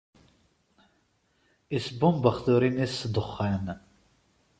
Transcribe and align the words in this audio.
Isbumbex 1.77 2.37
turin-is 2.45 2.93
s 2.99 3.01
ddexxan. 3.09 3.65